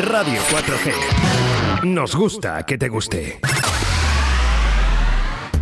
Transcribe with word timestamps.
Radio 0.00 0.40
4G. 0.50 1.84
Nos 1.84 2.14
gusta 2.16 2.64
que 2.64 2.78
te 2.78 2.88
guste. 2.88 3.40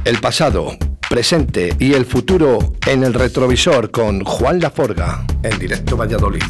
El 0.04 0.20
pasado, 0.20 0.76
presente 1.08 1.74
y 1.78 1.94
el 1.94 2.06
futuro 2.06 2.74
en 2.86 3.02
el 3.02 3.14
retrovisor 3.14 3.90
con 3.90 4.24
Juan 4.24 4.60
Laforga 4.60 5.24
en 5.42 5.58
directo 5.58 5.96
Valladolid. 5.96 6.44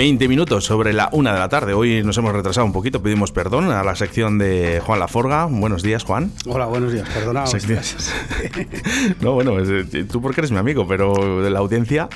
20 0.00 0.28
minutos 0.28 0.64
sobre 0.64 0.94
la 0.94 1.10
una 1.12 1.34
de 1.34 1.38
la 1.38 1.50
tarde. 1.50 1.74
Hoy 1.74 2.02
nos 2.02 2.16
hemos 2.16 2.32
retrasado 2.32 2.64
un 2.64 2.72
poquito, 2.72 3.02
pedimos 3.02 3.32
perdón 3.32 3.70
a 3.70 3.84
la 3.84 3.94
sección 3.94 4.38
de 4.38 4.80
Juan 4.82 4.98
Laforga. 4.98 5.44
Buenos 5.44 5.82
días, 5.82 6.04
Juan. 6.04 6.32
Hola, 6.46 6.64
buenos 6.64 6.90
días, 6.90 7.06
perdona. 7.10 7.44
no, 9.20 9.34
bueno, 9.34 9.58
eh, 9.60 9.84
tú 10.10 10.22
porque 10.22 10.40
eres 10.40 10.52
mi 10.52 10.56
amigo, 10.56 10.88
pero 10.88 11.42
de 11.42 11.50
la 11.50 11.58
audiencia 11.58 12.08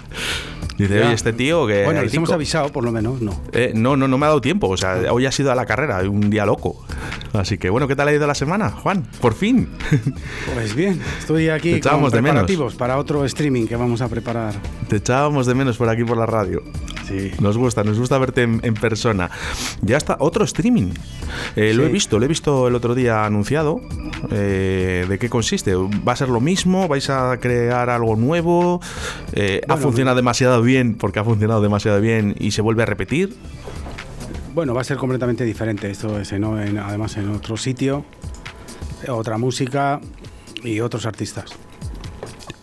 Dice, 0.78 1.04
oye, 1.04 1.12
este 1.12 1.34
tío 1.34 1.66
que. 1.66 1.84
Bueno, 1.84 2.00
les 2.00 2.14
hemos 2.14 2.32
avisado, 2.32 2.70
por 2.70 2.84
lo 2.84 2.90
menos, 2.90 3.20
no. 3.20 3.38
Eh, 3.52 3.72
no, 3.74 3.98
no, 3.98 4.08
no 4.08 4.16
me 4.16 4.24
ha 4.24 4.28
dado 4.28 4.40
tiempo. 4.40 4.68
O 4.68 4.76
sea, 4.78 5.12
hoy 5.12 5.26
ha 5.26 5.30
sido 5.30 5.52
a 5.52 5.54
la 5.54 5.66
carrera, 5.66 6.00
un 6.08 6.30
día 6.30 6.46
loco. 6.46 6.84
Así 7.34 7.58
que, 7.58 7.68
bueno, 7.68 7.86
¿qué 7.86 7.94
tal 7.94 8.08
ha 8.08 8.14
ido 8.14 8.26
la 8.26 8.34
semana, 8.34 8.70
Juan? 8.70 9.06
Por 9.20 9.34
fin. 9.34 9.68
Pues 10.54 10.74
bien, 10.74 11.00
estoy 11.18 11.48
aquí 11.48 11.80
con 11.80 12.10
preparativos 12.10 12.74
para 12.76 12.96
otro 12.96 13.24
streaming 13.24 13.66
que 13.66 13.76
vamos 13.76 14.00
a 14.00 14.08
preparar. 14.08 14.54
Te 14.88 14.96
echábamos 14.96 15.46
de 15.46 15.54
menos 15.54 15.76
por 15.76 15.88
aquí 15.88 16.04
por 16.04 16.16
la 16.16 16.26
radio. 16.26 16.62
Sí. 17.06 17.32
Nos 17.40 17.58
gusta, 17.58 17.84
nos 17.84 17.98
gusta 17.98 18.18
verte 18.18 18.42
en, 18.42 18.74
persona. 18.74 19.30
Ya 19.82 19.96
está, 19.96 20.16
otro 20.20 20.44
streaming. 20.44 20.92
Eh, 21.56 21.74
lo 21.74 21.84
he 21.84 21.88
visto, 21.88 22.18
lo 22.18 22.24
he 22.24 22.28
visto 22.28 22.68
el 22.68 22.74
otro 22.74 22.94
día 22.94 23.24
anunciado. 23.24 23.80
Eh, 24.30 25.06
¿De 25.08 25.18
qué 25.18 25.28
consiste? 25.28 25.74
¿Va 25.74 26.12
a 26.12 26.16
ser 26.16 26.28
lo 26.28 26.40
mismo? 26.40 26.88
¿Vais 26.88 27.10
a 27.10 27.36
crear 27.38 27.90
algo 27.90 28.16
nuevo? 28.16 28.80
¿Ha 29.68 29.76
funcionado 29.76 30.16
demasiado 30.16 30.62
bien 30.62 30.94
porque 30.94 31.18
ha 31.18 31.24
funcionado 31.24 31.60
demasiado 31.60 32.00
bien 32.00 32.34
y 32.38 32.52
se 32.52 32.62
vuelve 32.62 32.82
a 32.82 32.86
repetir? 32.86 33.36
Bueno, 34.54 34.72
va 34.72 34.82
a 34.82 34.84
ser 34.84 34.96
completamente 34.96 35.44
diferente. 35.44 35.90
Esto 35.90 36.18
es 36.20 36.32
en, 36.32 36.44
además 36.44 37.16
en 37.16 37.30
otro 37.30 37.56
sitio, 37.56 38.04
otra 39.08 39.36
música 39.36 40.00
y 40.62 40.80
otros 40.80 41.06
artistas. 41.06 41.56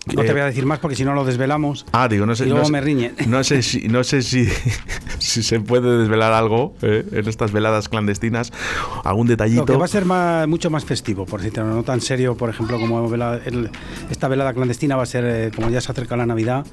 No 0.07 0.23
te 0.23 0.31
voy 0.31 0.41
a 0.41 0.45
decir 0.45 0.65
más 0.65 0.79
porque 0.79 0.95
si 0.95 1.05
no 1.05 1.13
lo 1.13 1.23
desvelamos. 1.23 1.85
Ah, 1.91 2.07
digo, 2.07 2.25
no 2.25 2.35
sé. 2.35 2.45
Y 2.45 2.49
luego 2.49 2.69
me 2.69 2.81
riñen. 2.81 3.13
No 3.27 3.43
sé 3.43 3.61
si, 3.61 3.87
no 3.87 4.03
sé 4.03 4.23
si, 4.23 4.47
si 5.19 5.43
se 5.43 5.59
puede 5.59 5.99
desvelar 5.99 6.33
algo 6.33 6.73
eh, 6.81 7.05
en 7.11 7.27
estas 7.27 7.51
veladas 7.51 7.87
clandestinas. 7.87 8.51
Algún 9.03 9.27
detallito. 9.27 9.61
Lo 9.61 9.65
que 9.67 9.77
va 9.77 9.85
a 9.85 9.87
ser 9.87 10.05
mucho 10.47 10.71
más 10.71 10.85
festivo, 10.85 11.25
por 11.25 11.41
decirlo, 11.41 11.65
no 11.65 11.83
tan 11.83 12.01
serio, 12.01 12.35
por 12.35 12.49
ejemplo, 12.49 12.79
como 12.79 13.11
esta 14.09 14.27
velada 14.27 14.53
clandestina 14.53 14.95
va 14.95 15.03
a 15.03 15.05
ser, 15.05 15.23
eh, 15.25 15.51
como 15.55 15.69
ya 15.69 15.81
se 15.81 15.91
acerca 15.91 16.17
la 16.17 16.25
Navidad, 16.25 16.65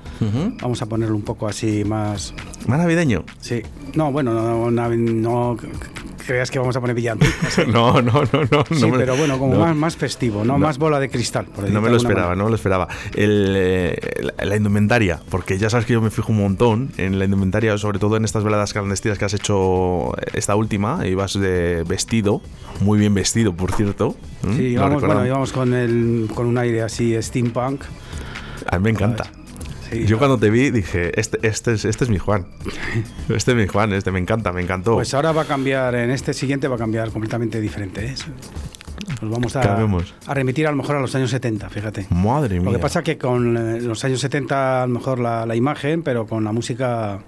vamos 0.63 0.81
a 0.81 0.87
ponerlo 0.87 1.15
un 1.15 1.23
poco 1.23 1.49
así 1.49 1.85
más. 1.85 2.33
¿Más 2.67 2.79
navideño? 2.79 3.25
Sí. 3.41 3.63
No, 3.95 4.11
bueno, 4.11 4.33
no, 4.33 4.71
no 4.71 5.57
creas 6.29 6.51
que 6.51 6.59
vamos 6.59 6.77
a 6.77 6.81
poner 6.81 6.95
villancicos. 6.95 7.67
no, 7.69 8.03
no, 8.03 8.23
no, 8.33 8.45
no. 8.51 8.65
Sí, 8.71 8.87
pero 8.95 9.17
bueno, 9.17 9.39
como 9.39 9.59
más, 9.59 9.75
más 9.75 9.97
festivo, 9.97 10.45
¿no? 10.45 10.59
Más 10.59 10.77
bola 10.77 11.01
de 11.01 11.09
cristal. 11.09 11.47
no 11.71 11.81
me 11.81 11.89
lo 11.89 11.97
esperaba, 11.97 12.37
no 12.37 12.45
me 12.45 12.51
lo 12.51 12.57
esperaba. 12.57 12.87
El, 13.15 13.55
eh, 13.57 13.97
la, 14.43 14.57
indumentaria, 14.57 15.21
porque 15.31 15.57
ya 15.57 15.71
sabes 15.71 15.87
que 15.87 15.95
yo 15.95 16.03
me 16.03 16.11
fijo 16.11 16.31
un 16.31 16.39
montón 16.39 16.91
en 16.99 17.19
la 17.19 17.25
indumentaria, 17.25 17.77
sobre 17.79 17.99
todo 17.99 18.19
en 18.19 18.27
estas 18.27 18.45
veladas 18.45 18.75
clandestinas 18.75 19.19
que 19.19 19.25
has 19.25 19.33
hecho 19.33 20.13
esta 20.35 20.55
última, 20.55 21.07
ibas 21.07 21.33
de 21.33 21.83
vestido, 21.85 22.43
muy 22.81 22.99
bien 22.99 23.15
vestido, 23.15 23.55
por 23.55 23.73
cierto. 23.73 24.15
Sí, 24.55 24.65
íbamos, 24.65 25.03
bueno, 25.03 25.25
íbamos 25.25 25.53
con, 25.53 25.73
el, 25.73 26.29
con 26.35 26.47
un 26.47 26.59
aire 26.59 26.83
así 26.83 27.17
steampunk. 27.23 27.85
A 28.67 28.77
mí 28.79 28.85
me 28.85 28.91
encanta. 28.91 29.31
Yo 29.93 30.19
cuando 30.19 30.39
te 30.39 30.51
vi 30.51 30.71
dije, 30.71 31.19
este, 31.19 31.39
este, 31.47 31.73
es, 31.73 31.85
este 31.85 32.05
es 32.05 32.11
mi 32.11 32.19
Juan. 32.19 32.47
Este 33.29 33.53
es 33.53 33.57
mi 33.57 33.67
Juan, 33.67 33.93
este 33.93 34.11
me 34.11 34.19
encanta, 34.19 34.53
me 34.53 34.63
encantó. 34.63 34.95
Pues 34.95 35.13
ahora 35.15 35.33
va 35.33 35.43
a 35.43 35.45
cambiar, 35.45 35.95
en 35.95 36.11
este 36.11 36.33
siguiente 36.33 36.67
va 36.69 36.77
a 36.77 36.79
cambiar 36.79 37.11
completamente 37.11 37.61
diferente. 37.61 38.07
¿eh? 38.07 38.15
Nos 39.21 39.31
vamos 39.31 39.57
a, 39.57 39.61
a, 40.27 40.35
remitir 40.35 40.67
a 40.67 40.71
lo 40.71 40.77
mejor 40.77 40.97
a 40.97 41.01
los 41.01 41.15
años 41.15 41.31
70, 41.31 41.69
fíjate. 41.69 42.07
Madre 42.11 42.61
mía. 42.61 42.67
Lo 42.67 42.73
que 42.73 42.79
pasa 42.79 43.03
que 43.03 43.19
con 43.19 43.57
eh, 43.57 43.81
los 43.81 44.05
años 44.05 44.21
70 44.21 44.83
a 44.83 44.87
lo 44.87 44.95
mejor 44.95 45.19
la, 45.19 45.57
imagen, 45.57 46.03
pero 46.03 46.27
con 46.27 46.45
la 46.45 46.53
música 46.53 47.21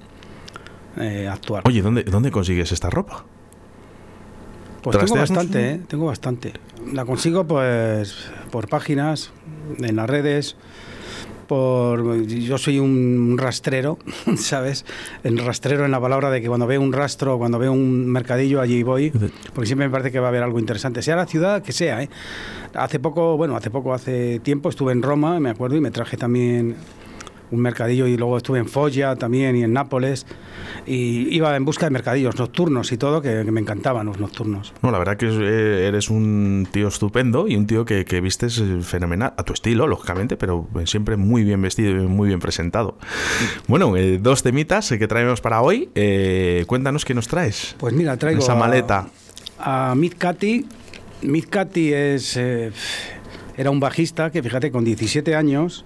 eh, 0.98 1.28
actual. 1.28 1.62
Oye, 1.66 1.82
¿dónde, 1.82 2.04
¿dónde 2.04 2.30
consigues 2.30 2.72
esta 2.72 2.90
ropa? 2.90 3.24
Pues 4.82 4.98
tengo 4.98 5.16
bastante, 5.16 5.70
¿eh? 5.70 5.80
tengo 5.86 6.06
bastante. 6.06 6.52
La 6.92 7.04
consigo 7.04 7.46
pues 7.46 8.30
por 8.50 8.68
páginas, 8.68 9.32
en 9.78 9.96
las 9.96 10.08
redes 10.08 10.56
por 11.50 12.22
yo 12.26 12.58
soy 12.58 12.78
un 12.78 13.34
rastrero, 13.36 13.98
¿sabes? 14.36 14.84
El 15.24 15.36
rastrero 15.36 15.84
en 15.84 15.90
la 15.90 16.00
palabra 16.00 16.30
de 16.30 16.40
que 16.40 16.46
cuando 16.46 16.68
veo 16.68 16.80
un 16.80 16.92
rastro, 16.92 17.38
cuando 17.38 17.58
veo 17.58 17.72
un 17.72 18.06
mercadillo, 18.06 18.60
allí 18.60 18.84
voy, 18.84 19.10
porque 19.52 19.66
siempre 19.66 19.88
me 19.88 19.90
parece 19.90 20.12
que 20.12 20.20
va 20.20 20.26
a 20.26 20.28
haber 20.28 20.44
algo 20.44 20.60
interesante, 20.60 21.02
sea 21.02 21.16
la 21.16 21.26
ciudad 21.26 21.60
que 21.60 21.72
sea, 21.72 22.04
¿eh? 22.04 22.08
Hace 22.74 23.00
poco, 23.00 23.36
bueno, 23.36 23.56
hace 23.56 23.68
poco, 23.68 23.92
hace 23.92 24.38
tiempo 24.38 24.68
estuve 24.68 24.92
en 24.92 25.02
Roma, 25.02 25.40
me 25.40 25.50
acuerdo, 25.50 25.76
y 25.76 25.80
me 25.80 25.90
traje 25.90 26.16
también 26.16 26.76
un 27.50 27.60
mercadillo 27.60 28.06
y 28.06 28.16
luego 28.16 28.36
estuve 28.36 28.58
en 28.58 28.68
Foggia 28.68 29.16
también 29.16 29.56
y 29.56 29.62
en 29.62 29.72
Nápoles 29.72 30.26
y 30.86 31.34
iba 31.34 31.54
en 31.56 31.64
busca 31.64 31.86
de 31.86 31.90
mercadillos 31.90 32.38
nocturnos 32.38 32.92
y 32.92 32.96
todo 32.96 33.20
que, 33.22 33.44
me 33.44 33.60
encantaban 33.60 34.06
los 34.06 34.18
nocturnos. 34.18 34.72
No, 34.82 34.90
la 34.90 34.98
verdad 34.98 35.16
que 35.16 35.26
eh, 35.26 35.88
eres 35.88 36.10
un 36.10 36.68
tío 36.70 36.88
estupendo 36.88 37.48
y 37.48 37.56
un 37.56 37.66
tío 37.66 37.84
que, 37.84 38.04
que 38.04 38.20
vistes 38.20 38.58
eh, 38.58 38.80
fenomenal, 38.82 39.34
a 39.36 39.42
tu 39.42 39.52
estilo, 39.52 39.86
lógicamente, 39.86 40.36
pero 40.36 40.68
siempre 40.84 41.16
muy 41.16 41.44
bien 41.44 41.60
vestido 41.62 41.90
y 41.90 42.06
muy 42.06 42.28
bien 42.28 42.40
presentado. 42.40 42.98
Bueno, 43.66 43.96
eh, 43.96 44.18
dos 44.18 44.42
temitas 44.42 44.88
que 44.88 45.08
traemos 45.08 45.40
para 45.40 45.62
hoy. 45.62 45.90
cuéntanos 46.66 47.04
qué 47.04 47.14
nos 47.14 47.28
traes. 47.28 47.76
Pues 47.78 47.94
mira, 47.94 48.16
traigo 48.16 48.40
esa 48.40 48.54
maleta. 48.54 49.08
A, 49.58 49.92
a 49.92 49.94
Mid 49.94 50.14
es... 51.76 52.36
era 52.36 53.70
un 53.70 53.80
bajista 53.80 54.30
que, 54.30 54.42
fíjate, 54.42 54.70
con 54.70 54.84
17 54.84 55.34
años 55.34 55.84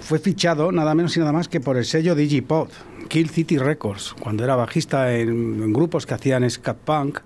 fue 0.00 0.18
fichado 0.18 0.72
nada 0.72 0.94
menos 0.94 1.16
y 1.16 1.20
nada 1.20 1.32
más 1.32 1.48
que 1.48 1.60
por 1.60 1.76
el 1.76 1.84
sello 1.84 2.14
Digipod, 2.14 2.68
Kill 3.08 3.30
City 3.30 3.58
Records, 3.58 4.14
cuando 4.20 4.44
era 4.44 4.56
bajista 4.56 5.14
en, 5.14 5.72
grupos 5.72 6.06
que 6.06 6.14
hacían 6.14 6.48
scat 6.48 6.76
punk. 6.78 7.20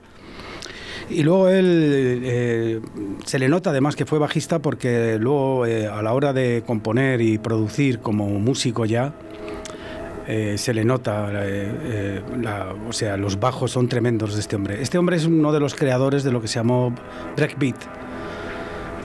Y 1.10 1.22
luego 1.22 1.48
él 1.50 2.22
eh, 2.24 2.80
se 3.26 3.38
le 3.38 3.48
nota 3.48 3.70
además 3.70 3.94
que 3.94 4.06
fue 4.06 4.18
bajista 4.18 4.60
porque 4.60 5.18
luego 5.18 5.66
eh, 5.66 5.86
a 5.86 6.00
la 6.02 6.14
hora 6.14 6.32
de 6.32 6.62
componer 6.66 7.20
y 7.20 7.36
producir 7.36 7.98
como 7.98 8.26
músico 8.40 8.86
ya, 8.86 9.14
eh, 10.26 10.56
se 10.56 10.72
le 10.72 10.86
nota, 10.86 11.30
o 12.88 12.92
sea, 12.92 13.18
los 13.18 13.38
bajos 13.38 13.72
son 13.72 13.88
tremendos 13.88 14.34
de 14.34 14.40
este 14.40 14.56
hombre. 14.56 14.80
Este 14.80 14.96
hombre 14.96 15.16
es 15.16 15.26
uno 15.26 15.52
de 15.52 15.60
los 15.60 15.74
creadores 15.74 16.24
de 16.24 16.32
lo 16.32 16.40
que 16.40 16.48
se 16.48 16.54
llamó 16.54 16.94
breakbeat 17.36 17.76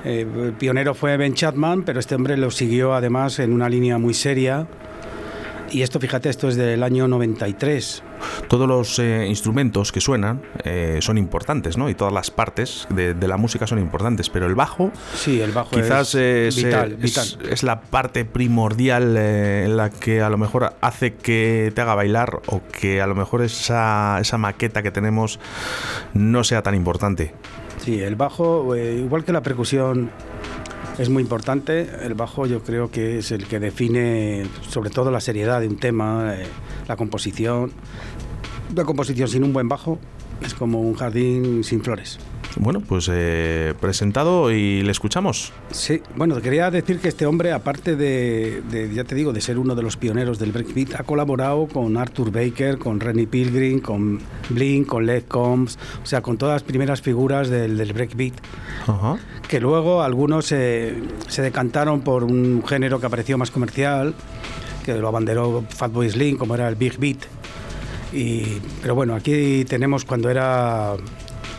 eh, 0.10 0.22
el 0.22 0.54
pionero 0.54 0.96
fue 0.96 1.16
Ben 1.18 1.36
Chapman, 1.36 1.84
pero 1.84 2.00
este 2.00 2.16
hombre 2.16 2.36
lo 2.36 2.50
siguió 2.50 2.96
además 2.96 3.38
en 3.38 3.54
una 3.54 3.70
línea 3.70 4.00
muy 4.00 4.16
seria. 4.16 4.68
Y 5.72 5.84
esto, 5.84 6.00
fíjate, 6.00 6.30
esto 6.30 6.48
es 6.48 6.56
del 6.56 6.82
año 6.82 7.08
93. 7.08 8.02
Todos 8.48 8.68
los 8.68 8.98
eh, 8.98 9.28
instrumentos 9.28 9.92
que 9.92 10.02
suenan 10.02 10.42
eh, 10.64 10.98
son 11.00 11.20
importantes, 11.20 11.78
¿no? 11.78 11.92
Y 11.92 11.94
todas 11.94 12.12
las 12.12 12.32
partes 12.32 12.88
de, 12.90 13.14
la 13.28 13.38
música 13.38 13.68
son 13.68 13.78
importantes, 13.78 14.32
pero 14.32 14.48
el 14.48 14.56
bajo, 14.56 14.92
sí, 15.14 15.40
el 15.40 15.52
bajo 15.52 15.70
quizás 15.70 16.16
es, 16.16 16.56
vital, 16.56 16.98
es, 17.04 17.62
la 17.62 17.82
parte 17.82 18.26
primordial 18.26 19.16
en 19.16 19.78
la 19.78 19.92
que 19.92 20.22
a 20.22 20.30
lo 20.30 20.40
mejor 20.40 20.74
hace 20.82 21.14
que 21.14 21.72
te 21.76 21.82
haga 21.82 21.94
bailar 21.94 22.42
o 22.48 22.62
que 22.72 23.00
a 23.00 23.06
lo 23.06 23.14
mejor 23.14 23.44
esa, 23.44 24.18
esa 24.20 24.40
maqueta 24.40 24.82
que 24.82 24.90
tenemos 24.90 25.40
no 26.16 26.44
sea 26.44 26.64
tan 26.64 26.74
importante. 26.74 27.36
Sí, 27.90 28.00
el 28.02 28.16
bajo, 28.16 28.76
eh, 28.76 28.98
igual 28.98 29.26
que 29.26 29.32
la 29.32 29.42
percusión, 29.42 30.12
es 31.00 31.10
muy 31.10 31.24
importante. 31.24 31.90
El 32.04 32.14
bajo 32.14 32.46
yo 32.46 32.62
creo 32.62 32.92
que 32.92 33.18
es 33.18 33.32
el 33.32 33.48
que 33.48 33.60
define 33.60 34.46
sobre 34.70 34.92
todo 34.92 35.10
la 35.10 35.20
seriedad 35.20 35.60
de 35.60 35.68
un 35.68 35.78
tema, 35.78 36.36
eh, 36.36 36.46
la 36.88 36.96
composición. 36.96 37.72
La 38.76 38.86
composición 38.86 39.28
sin 39.28 39.44
un 39.44 39.54
buen 39.54 39.68
bajo 39.68 39.98
es 40.46 40.54
como 40.54 40.82
un 40.82 40.94
jardín 40.94 41.64
sin 41.64 41.82
flores. 41.82 42.20
Bueno, 42.58 42.82
pues 42.82 43.10
eh, 43.12 43.74
presentado 43.80 44.52
y 44.52 44.82
le 44.82 44.92
escuchamos. 44.92 45.54
Sí, 45.72 46.02
bueno, 46.16 46.42
quería 46.42 46.70
decir 46.72 47.00
que 47.00 47.08
este 47.08 47.26
hombre, 47.26 47.52
aparte 47.52 47.96
de, 47.96 48.92
ya 48.94 49.04
te 49.04 49.16
digo, 49.16 49.32
de 49.34 49.42
ser 49.42 49.60
uno 49.60 49.76
de 49.76 49.84
los 49.84 49.98
pioneros 49.98 50.40
del 50.40 50.52
breakbeat, 50.52 50.96
ha 51.00 51.04
colaborado 51.04 51.68
con 51.68 51.96
Arthur 51.96 52.32
Baker, 52.32 52.78
con 52.78 53.00
Rennie 53.00 53.28
Pilgrim, 53.28 53.80
con 53.80 54.20
Blink, 54.50 54.88
con 54.88 55.06
Led 55.06 55.24
Combs, 55.28 55.78
o 56.04 56.06
sea, 56.06 56.22
con 56.22 56.38
todas 56.38 56.56
las 56.56 56.64
primeras 56.64 57.02
figuras 57.02 57.50
del, 57.50 57.78
del 57.78 57.94
breakbeat. 57.94 58.34
Que 59.48 59.60
luego 59.60 60.02
algunos 60.02 60.46
se 60.46 60.96
decantaron 61.38 62.02
por 62.02 62.24
un 62.24 62.64
género 62.68 63.00
que 63.00 63.06
apareció 63.06 63.38
más 63.38 63.52
comercial, 63.52 64.14
que 64.86 64.94
lo 64.96 65.08
abanderó 65.08 65.64
Fatboy 65.70 66.10
Slim, 66.10 66.38
como 66.38 66.56
era 66.56 66.68
el 66.68 66.76
Big 66.76 66.98
Beat. 66.98 67.20
Y, 68.12 68.60
pero 68.82 68.96
bueno, 68.96 69.14
aquí 69.14 69.66
tenemos 69.66 70.04
cuando 70.04 70.30
era 70.30 70.96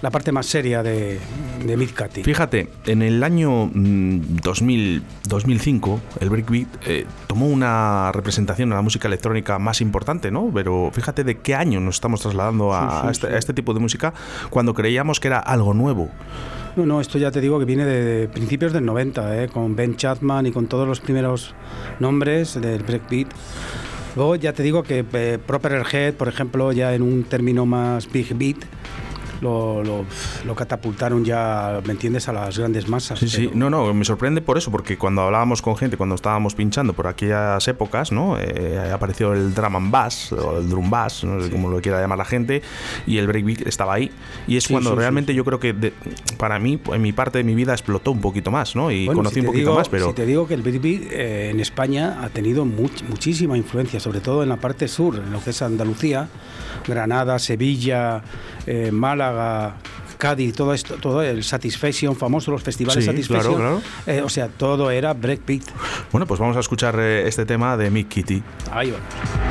la 0.02 0.10
parte 0.10 0.32
más 0.32 0.46
seria 0.46 0.82
de, 0.82 1.18
de 1.64 1.76
Mid 1.76 1.90
Cati. 1.94 2.22
Fíjate, 2.22 2.68
en 2.86 3.02
el 3.02 3.22
año 3.22 3.70
2000, 3.72 5.00
mm, 5.00 5.28
2005, 5.28 6.00
el 6.20 6.30
breakbeat 6.30 6.68
eh, 6.86 7.06
tomó 7.26 7.46
una 7.46 8.10
representación 8.12 8.70
en 8.70 8.76
la 8.76 8.82
música 8.82 9.08
electrónica 9.08 9.58
más 9.58 9.80
importante, 9.80 10.30
¿no? 10.30 10.50
Pero 10.52 10.90
fíjate 10.92 11.24
de 11.24 11.38
qué 11.38 11.54
año 11.54 11.80
nos 11.80 11.96
estamos 11.96 12.20
trasladando 12.22 12.74
a, 12.74 13.08
este, 13.10 13.28
a 13.28 13.38
este 13.38 13.52
tipo 13.52 13.74
de 13.74 13.80
música 13.80 14.14
cuando 14.48 14.74
creíamos 14.74 15.20
que 15.20 15.28
era 15.28 15.38
algo 15.38 15.74
nuevo. 15.74 16.10
No, 16.76 16.86
no, 16.86 17.00
esto 17.00 17.18
ya 17.18 17.30
te 17.30 17.40
digo 17.40 17.58
que 17.58 17.64
viene 17.64 17.84
de 17.84 18.28
principios 18.28 18.72
del 18.72 18.84
90, 18.84 19.42
¿eh? 19.42 19.48
con 19.48 19.74
Ben 19.74 19.96
Chapman 19.96 20.46
y 20.46 20.52
con 20.52 20.66
todos 20.66 20.86
los 20.86 21.00
primeros 21.00 21.54
nombres 21.98 22.60
del 22.60 22.82
breakbeat. 22.84 23.28
Luego 24.16 24.36
ya 24.36 24.52
te 24.52 24.62
digo 24.62 24.82
que 24.82 25.04
eh, 25.12 25.38
Proper 25.44 25.84
Head, 25.92 26.14
por 26.14 26.28
ejemplo, 26.28 26.72
ya 26.72 26.94
en 26.94 27.02
un 27.02 27.24
término 27.24 27.66
más 27.66 28.10
big 28.10 28.34
beat, 28.36 28.56
lo, 29.40 29.82
lo, 29.82 30.54
catapultaron 30.54 31.24
ya, 31.24 31.80
¿me 31.84 31.92
entiendes?, 31.92 32.28
a 32.28 32.32
las 32.32 32.58
grandes 32.58 32.88
masas. 32.88 33.18
Sí, 33.18 33.28
sí, 33.28 33.50
no, 33.54 33.70
no, 33.70 33.92
me 33.94 34.04
sorprende 34.04 34.40
por 34.40 34.58
eso, 34.58 34.70
porque 34.70 34.98
cuando 34.98 35.22
hablábamos 35.22 35.62
con 35.62 35.76
gente, 35.76 35.96
cuando 35.96 36.14
estábamos 36.14 36.54
pinchando 36.54 36.92
por 36.92 37.06
aquellas 37.06 37.66
épocas, 37.68 38.12
¿no? 38.12 38.36
Eh, 38.38 38.90
apareció 38.92 39.32
el 39.32 39.54
drum 39.54 39.76
and 39.76 39.90
bass, 39.90 40.32
o 40.32 40.58
el 40.58 40.68
drum 40.68 40.90
bass, 40.90 41.24
no 41.24 41.42
sé 41.42 41.50
cómo 41.50 41.70
lo 41.70 41.80
quiera 41.80 42.00
llamar 42.00 42.18
la 42.18 42.24
gente, 42.24 42.62
y 43.06 43.18
el 43.18 43.26
breakbeat 43.26 43.66
estaba 43.66 43.94
ahí. 43.94 44.10
Y 44.46 44.56
es 44.56 44.68
cuando 44.68 44.94
realmente 44.94 45.34
yo 45.34 45.44
creo 45.44 45.60
que 45.60 45.92
para 46.36 46.58
mí, 46.58 46.80
en 46.92 47.02
mi 47.02 47.12
parte 47.12 47.38
de 47.38 47.44
mi 47.44 47.54
vida, 47.54 47.72
explotó 47.72 48.12
un 48.12 48.20
poquito 48.20 48.50
más, 48.50 48.76
¿no? 48.76 48.90
Y 48.90 49.06
conocí 49.06 49.40
un 49.40 49.46
poquito 49.46 49.74
más, 49.74 49.88
pero... 49.88 50.08
Si 50.08 50.14
te 50.14 50.26
digo 50.26 50.46
que 50.46 50.54
el 50.54 50.62
breakbeat 50.62 51.12
eh, 51.12 51.50
en 51.50 51.60
España 51.60 52.18
ha 52.22 52.28
tenido 52.28 52.64
muchísima 52.64 53.56
influencia, 53.56 54.00
sobre 54.00 54.20
todo 54.20 54.42
en 54.42 54.48
la 54.48 54.56
parte 54.56 54.88
sur, 54.88 55.16
en 55.16 55.32
lo 55.32 55.42
que 55.42 55.50
es 55.50 55.62
Andalucía, 55.62 56.28
Granada, 56.86 57.38
Sevilla, 57.38 58.22
eh, 58.66 58.90
Málaga, 58.92 59.29
Cádiz, 60.18 60.54
todo 60.54 60.74
esto, 60.74 60.96
todo 60.96 61.22
el 61.22 61.42
Satisfaction, 61.42 62.14
famoso, 62.14 62.50
los 62.50 62.62
festivales 62.62 63.04
Satisfaction. 63.04 63.80
Eh, 64.06 64.20
o 64.22 64.28
sea, 64.28 64.48
todo 64.48 64.90
era 64.90 65.14
breakbeat. 65.14 65.62
Bueno, 66.12 66.26
pues 66.26 66.38
vamos 66.38 66.56
a 66.56 66.60
escuchar 66.60 66.94
eh, 66.98 67.26
este 67.26 67.46
tema 67.46 67.76
de 67.76 67.90
Mick 67.90 68.08
Kitty. 68.08 68.42
Ahí 68.70 68.90
va. 68.90 69.49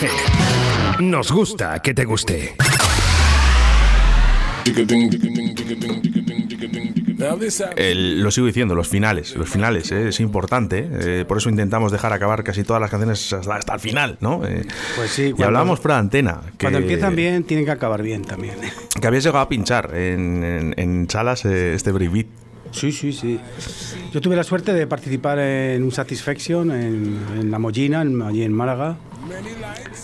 Radio 0.00 0.10
4G. 0.98 1.00
Nos 1.00 1.30
gusta 1.30 1.80
que 1.80 1.94
te 1.94 2.04
guste. 2.04 2.54
lo 7.94 8.30
sigo 8.30 8.46
diciendo, 8.46 8.74
los 8.74 8.88
finales, 8.88 9.34
los 9.36 9.48
finales, 9.48 9.90
eh, 9.92 10.08
es 10.08 10.20
importante, 10.20 10.88
eh, 10.90 11.24
por 11.26 11.38
eso 11.38 11.48
intentamos 11.48 11.92
dejar 11.92 12.12
acabar 12.12 12.44
casi 12.44 12.64
todas 12.64 12.80
las 12.80 12.90
canciones 12.90 13.32
hasta, 13.32 13.74
el 13.74 13.80
final, 13.80 14.18
¿no? 14.20 14.44
Eh, 14.46 14.66
pues 14.96 15.10
sí. 15.10 15.34
y 15.36 15.42
hablamos 15.42 15.80
por 15.80 15.92
antena. 15.92 16.40
cuando 16.60 16.78
empiezan 16.78 17.16
bien, 17.16 17.44
tienen 17.44 17.64
que 17.64 17.72
acabar 17.72 18.02
bien 18.02 18.22
también. 18.22 18.56
Que 19.00 19.06
habías 19.06 19.24
llegado 19.24 19.44
a 19.44 19.48
pinchar 19.48 19.94
en, 19.94 20.74
en, 20.76 21.08
salas 21.10 21.44
este 21.44 21.92
Brivit 21.92 22.43
Sí, 22.74 22.90
sí, 22.90 23.12
sí. 23.12 23.38
Yo 24.12 24.20
tuve 24.20 24.34
la 24.34 24.42
suerte 24.42 24.72
de 24.72 24.86
participar 24.86 25.38
en 25.38 25.82
un 25.84 25.92
Satisfaction 25.92 26.72
en, 26.72 27.50
La 27.50 27.58
Mollina, 27.58 28.00
allí 28.00 28.42
en 28.42 28.52
Málaga. 28.52 28.96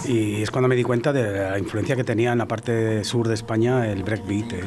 Y 0.06 0.40
es 0.42 0.50
cuando 0.50 0.68
me 0.68 0.76
di 0.76 0.84
cuenta 0.84 1.12
de 1.12 1.50
la 1.50 1.58
influencia 1.58 1.96
que 1.96 2.04
tenía 2.04 2.32
en 2.32 2.38
la 2.38 2.46
parte 2.46 3.02
sur 3.04 3.26
de 3.26 3.34
España 3.34 3.90
el 3.90 4.04
breakbeat. 4.04 4.52
eh. 4.52 4.60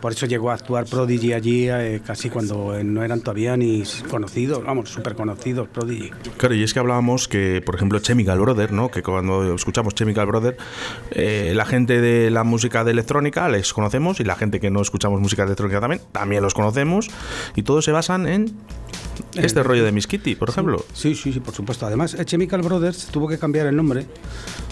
Por 0.00 0.12
eso 0.12 0.26
llegó 0.26 0.50
a 0.50 0.54
actuar 0.54 0.86
Prodigy 0.86 1.32
allí 1.32 1.68
eh, 1.68 2.00
casi 2.04 2.30
cuando 2.30 2.76
eh, 2.76 2.84
no 2.84 3.02
eran 3.02 3.20
todavía 3.20 3.56
ni 3.56 3.82
conocidos, 4.10 4.64
vamos, 4.64 4.90
súper 4.90 5.14
conocidos 5.14 5.68
Prodigy. 5.68 6.10
Claro, 6.36 6.54
y 6.54 6.62
es 6.62 6.72
que 6.72 6.80
hablábamos 6.80 7.28
que, 7.28 7.62
por 7.64 7.74
ejemplo, 7.74 7.98
Chemical 7.98 8.38
Brother, 8.40 8.72
¿no? 8.72 8.90
Que 8.90 9.02
cuando 9.02 9.54
escuchamos 9.54 9.94
Chemical 9.94 10.26
Brother, 10.26 10.56
eh, 11.10 11.52
la 11.54 11.66
gente 11.66 12.00
de 12.00 12.30
la 12.30 12.44
música 12.44 12.84
de 12.84 12.92
electrónica 12.92 13.48
les 13.48 13.72
conocemos 13.72 14.20
y 14.20 14.24
la 14.24 14.36
gente 14.36 14.60
que 14.60 14.70
no 14.70 14.80
escuchamos 14.80 15.20
música 15.20 15.44
electrónica 15.44 15.80
también, 15.80 16.02
también 16.12 16.42
los 16.42 16.54
conocemos 16.54 17.08
y 17.54 17.62
todos 17.62 17.84
se 17.84 17.92
basan 17.92 18.26
en 18.26 18.54
este 19.34 19.62
rollo 19.62 19.84
de 19.84 19.92
Miss 19.92 20.06
Kitty, 20.06 20.34
por 20.34 20.48
ejemplo. 20.48 20.84
Sí, 20.94 21.14
sí, 21.14 21.32
sí, 21.32 21.40
por 21.40 21.54
supuesto. 21.54 21.86
Además, 21.86 22.16
Chemical 22.24 22.62
Brothers 22.62 23.06
tuvo 23.06 23.28
que 23.28 23.38
cambiar 23.38 23.66
el 23.66 23.76
nombre 23.76 24.06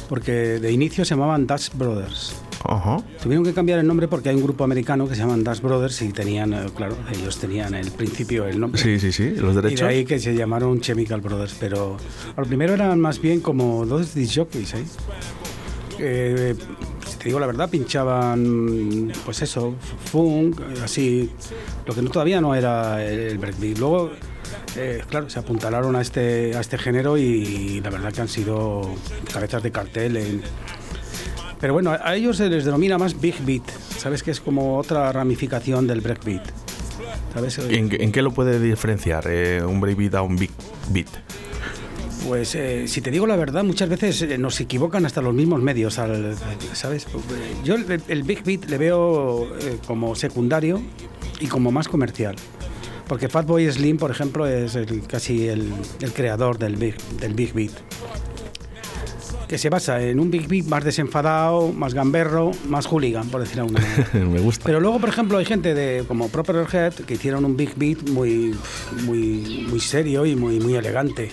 porque 0.08 0.32
de 0.32 0.72
inicio 0.72 1.04
se 1.04 1.10
llamaban 1.10 1.46
Dash 1.46 1.68
Brothers. 1.74 2.34
Ajá. 2.64 2.98
Tuvieron 3.22 3.44
que 3.44 3.52
cambiar 3.54 3.78
el 3.78 3.86
nombre 3.86 4.08
porque 4.08 4.28
hay 4.30 4.34
un 4.36 4.42
grupo 4.42 4.64
americano 4.64 5.08
que 5.08 5.14
se 5.14 5.20
llaman 5.20 5.44
Dash 5.44 5.60
Brothers 5.60 6.02
y 6.02 6.08
tenían, 6.12 6.52
eh, 6.52 6.66
claro, 6.76 6.96
ellos 7.12 7.38
tenían 7.38 7.74
el 7.74 7.90
principio 7.92 8.46
el 8.46 8.58
nombre. 8.58 8.80
Sí, 8.82 8.98
sí, 8.98 9.12
sí, 9.12 9.30
los 9.36 9.52
Y 9.52 9.56
de 9.56 9.62
derechos. 9.62 9.88
ahí 9.88 10.04
que 10.04 10.18
se 10.18 10.34
llamaron 10.34 10.80
Chemical 10.80 11.20
Brothers, 11.20 11.54
pero 11.60 11.96
al 12.36 12.46
primero 12.46 12.74
eran 12.74 13.00
más 13.00 13.20
bien 13.20 13.40
como 13.40 13.86
dos 13.86 14.14
disc 14.14 14.34
jockeys, 14.38 14.74
¿eh? 14.74 14.84
Eh, 16.00 16.54
si 17.08 17.16
te 17.16 17.24
digo 17.24 17.40
la 17.40 17.46
verdad, 17.46 17.68
pinchaban, 17.70 19.12
pues 19.24 19.42
eso, 19.42 19.74
funk, 20.04 20.60
así, 20.82 21.30
lo 21.86 21.94
que 21.94 22.02
no, 22.02 22.10
todavía 22.10 22.40
no 22.40 22.54
era 22.54 23.04
el 23.04 23.38
breakbeat. 23.38 23.78
Luego, 23.78 24.10
eh, 24.76 25.02
claro, 25.08 25.28
se 25.28 25.38
apuntalaron 25.40 25.96
a 25.96 26.00
este, 26.00 26.54
a 26.56 26.60
este 26.60 26.78
género 26.78 27.16
y 27.18 27.80
la 27.80 27.90
verdad 27.90 28.12
que 28.12 28.20
han 28.20 28.28
sido 28.28 28.82
cabezas 29.32 29.62
de 29.62 29.72
cartel. 29.72 30.16
en- 30.16 30.42
Pero 31.60 31.72
bueno, 31.72 31.90
a 32.00 32.14
ellos 32.14 32.36
se 32.36 32.48
les 32.48 32.64
denomina 32.64 32.98
más 32.98 33.20
Big 33.20 33.34
Beat, 33.44 33.68
¿sabes? 33.98 34.22
Que 34.22 34.30
es 34.30 34.40
como 34.40 34.78
otra 34.78 35.10
ramificación 35.12 35.86
del 35.86 36.00
breakbeat. 36.00 36.44
¿Sabes? 37.34 37.58
¿En, 37.58 37.88
qué- 37.88 38.02
en 38.02 38.12
qué 38.12 38.22
lo 38.22 38.30
puede 38.32 38.60
diferenciar 38.60 39.24
eh, 39.28 39.62
un 39.64 39.80
breakbeat 39.80 40.14
a 40.14 40.22
un 40.22 40.36
big 40.36 40.50
beat? 40.90 41.08
Pues 42.26 42.54
eh, 42.54 42.86
si 42.88 43.00
te 43.00 43.10
digo 43.10 43.26
la 43.26 43.36
verdad, 43.36 43.64
muchas 43.64 43.88
veces 43.88 44.20
eh, 44.22 44.38
nos 44.38 44.60
equivocan 44.60 45.06
hasta 45.06 45.20
los 45.22 45.34
mismos 45.34 45.62
medios, 45.62 45.98
al- 45.98 46.36
¿sabes? 46.74 47.06
Yo 47.64 47.74
el, 47.76 48.02
el 48.08 48.22
Big 48.22 48.42
Beat 48.44 48.66
le 48.68 48.76
veo 48.78 49.46
eh, 49.60 49.78
como 49.86 50.14
secundario 50.14 50.80
y 51.40 51.46
como 51.46 51.70
más 51.72 51.88
comercial. 51.88 52.36
Porque 53.06 53.28
Fatboy 53.28 53.70
Slim, 53.70 53.96
por 53.96 54.10
ejemplo, 54.10 54.46
es 54.46 54.74
el- 54.74 55.06
casi 55.06 55.48
el, 55.48 55.72
el 56.00 56.12
creador 56.12 56.58
del 56.58 56.76
big, 56.76 56.96
del 57.20 57.34
big 57.34 57.52
Beat. 57.54 57.72
Que 59.48 59.56
se 59.56 59.70
basa 59.70 60.02
en 60.02 60.20
un 60.20 60.30
Big 60.30 60.46
Beat 60.46 60.66
más 60.66 60.84
desenfadado, 60.84 61.72
más 61.72 61.94
gamberro, 61.94 62.50
más 62.68 62.86
hooligan, 62.86 63.28
por 63.28 63.40
decirlo 63.40 63.66
de 63.66 63.76
alguna 63.76 63.88
manera. 63.88 64.26
Me 64.30 64.40
gusta. 64.40 64.64
Pero 64.64 64.78
luego, 64.80 65.00
por 65.00 65.08
ejemplo, 65.08 65.38
hay 65.38 65.46
gente 65.46 65.74
de 65.74 66.04
como 66.06 66.28
Proper 66.28 66.66
Head 66.70 66.94
que 67.06 67.14
hicieron 67.14 67.44
un 67.44 67.56
big 67.56 67.74
beat 67.76 68.08
muy, 68.10 68.54
muy, 69.04 69.66
muy 69.68 69.80
serio 69.80 70.26
y 70.26 70.36
muy, 70.36 70.60
muy 70.60 70.74
elegante. 70.74 71.30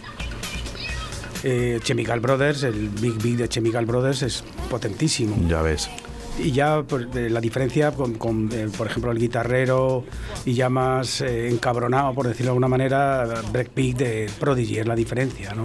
Eh, 1.43 1.79
Chemical 1.83 2.21
Brothers, 2.21 2.63
el 2.63 2.89
big 2.89 3.21
beat 3.21 3.37
de 3.37 3.49
Chemical 3.49 3.85
Brothers 3.85 4.23
es 4.23 4.43
potentísimo. 4.69 5.35
Ya 5.47 5.61
ves. 5.61 5.89
Y 6.37 6.51
ya 6.51 6.83
pues, 6.83 7.07
la 7.13 7.39
diferencia 7.39 7.91
con, 7.91 8.15
con, 8.15 8.49
eh, 8.51 8.67
por 8.77 8.87
ejemplo, 8.87 9.11
el 9.11 9.19
guitarrero 9.19 10.03
y 10.45 10.53
ya 10.53 10.69
más 10.69 11.21
eh, 11.21 11.47
encabronado, 11.49 12.13
por 12.13 12.27
decirlo 12.27 12.47
de 12.47 12.49
alguna 12.51 12.67
manera, 12.67 13.25
breakbeat 13.53 13.97
de 13.97 14.29
Prodigy, 14.39 14.79
es 14.79 14.85
la 14.87 14.95
diferencia, 14.95 15.53
¿no? 15.53 15.63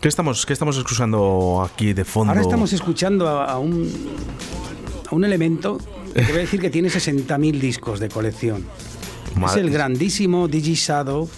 ¿Qué 0.00 0.08
estamos, 0.08 0.44
qué 0.44 0.52
estamos 0.54 0.76
escuchando 0.76 1.62
aquí 1.64 1.92
de 1.92 2.04
fondo? 2.04 2.30
Ahora 2.32 2.42
estamos 2.42 2.72
escuchando 2.72 3.28
a, 3.28 3.44
a 3.52 3.58
un, 3.58 3.88
a 5.08 5.14
un 5.14 5.24
elemento 5.24 5.78
que 6.14 6.20
a 6.20 6.36
decir 6.36 6.60
que 6.60 6.70
tiene 6.70 6.88
60.000 6.90 7.60
discos 7.60 8.00
de 8.00 8.08
colección. 8.08 8.64
Madre- 9.36 9.60
Es 9.60 9.66
el 9.66 9.70
grandísimo 9.72 10.48
Digi 10.48 10.74
Shadow. 10.74 11.28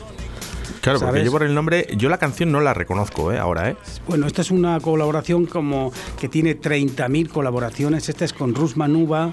Claro, 0.85 1.01
porque 1.01 1.25
yo 1.25 1.33
por 1.33 1.43
el 1.43 1.55
nombre, 1.55 1.87
yo 1.97 2.09
la 2.11 2.19
canción 2.19 2.53
no 2.53 2.61
la 2.61 2.75
reconozco, 2.75 3.33
¿eh? 3.33 3.39
Ahora, 3.39 3.71
¿eh? 3.71 3.77
Bueno, 4.07 4.27
esta 4.27 4.43
es 4.43 4.51
una 4.51 4.79
colaboración 4.81 5.47
como 5.47 5.93
que 6.21 6.29
tiene 6.29 6.61
30.000 6.61 7.29
colaboraciones. 7.29 8.09
Esta 8.09 8.25
es 8.27 8.33
con 8.35 8.55
Rus 8.55 8.77
Manuba, 8.77 9.33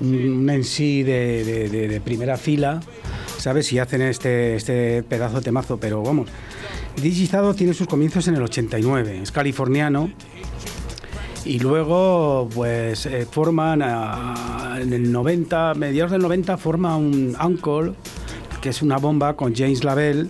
un 0.00 0.48
en 0.48 0.62
sí 0.64 1.02
de, 1.02 1.44
de- 1.44 1.68
de- 1.68 1.88
de 1.88 2.00
primera 2.00 2.36
fila, 2.36 2.80
¿sabes? 3.38 3.72
Y 3.72 3.78
hacen 3.80 4.02
este, 4.02 4.54
este 4.54 5.02
pedazo 5.02 5.36
de 5.38 5.42
temazo, 5.42 5.78
pero 5.78 6.02
vamos. 6.02 6.28
Digi 6.96 7.26
Shadow 7.26 7.54
tiene 7.54 7.74
sus 7.74 7.86
comienzos 7.88 8.28
en 8.28 8.36
el 8.36 8.42
89, 8.42 9.20
es 9.22 9.32
californiano. 9.32 10.10
Y 11.44 11.60
luego, 11.60 12.48
pues, 12.54 13.06
eh, 13.06 13.26
forman 13.30 13.82
en 13.82 14.92
el 14.92 15.10
90, 15.10 15.74
mediados 15.74 16.12
del 16.12 16.20
90, 16.22 16.56
forma 16.56 16.96
un 16.96 17.36
Uncle, 17.42 17.94
que 18.60 18.68
es 18.70 18.82
una 18.82 18.98
bomba 18.98 19.34
con 19.36 19.54
James 19.54 19.82
Lavelle 19.84 20.28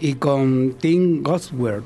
y 0.00 0.14
con 0.14 0.74
Tim 0.80 1.22
Gosworth. 1.22 1.84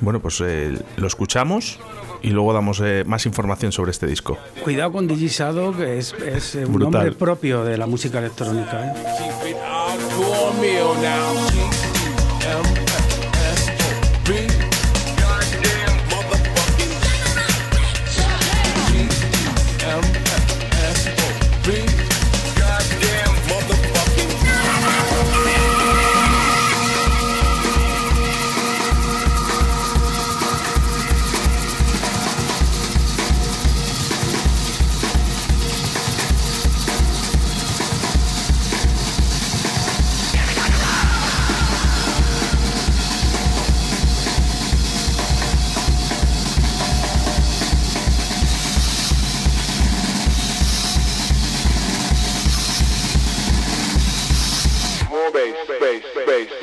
Bueno, 0.00 0.20
pues 0.20 0.40
eh, 0.44 0.76
lo 0.96 1.06
escuchamos 1.06 1.78
y 2.22 2.30
luego 2.30 2.52
damos 2.52 2.80
eh, 2.80 3.04
más 3.06 3.26
información 3.26 3.70
sobre 3.72 3.90
este 3.90 4.06
disco. 4.06 4.38
Cuidado 4.62 4.92
con 4.92 5.06
Digisado, 5.06 5.76
que 5.76 5.98
es, 5.98 6.14
es 6.14 6.54
un 6.54 6.78
nombre 6.78 7.12
propio 7.12 7.64
de 7.64 7.78
la 7.78 7.86
música 7.86 8.18
electrónica. 8.18 8.86
¿eh? 8.86 8.94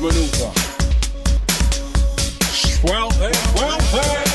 Maneuver. 0.00 0.50
Swell 2.50 3.10
head, 3.10 3.36
well 3.54 3.78
head. 3.92 4.28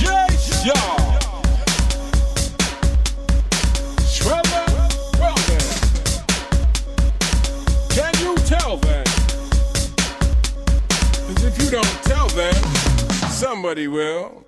Yes, 0.00 0.64
y'all. 0.64 1.18
Well. 4.26 4.42
Can 7.90 8.14
you 8.20 8.34
tell? 8.46 8.78
'Cause 8.78 9.04
if 11.44 11.62
you 11.62 11.70
don't 11.70 12.02
tell 12.04 12.28
them, 12.28 12.54
somebody 13.30 13.88
will. 13.88 14.44